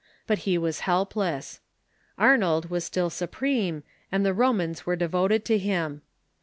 [0.25, 1.59] But he was helpless.
[2.17, 6.01] Arnold was still supreme, and the Romans were devoted to him.